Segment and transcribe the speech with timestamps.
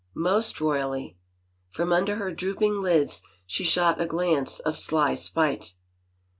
[0.29, 1.19] "Most royally."
[1.69, 5.75] From under her drooping lids she shot a glance of sly spite.